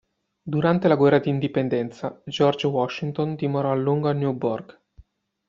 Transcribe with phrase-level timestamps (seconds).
[0.53, 4.75] Durante la guerra d'indipendenza, George Washington dimorò a lungo a Newburgh.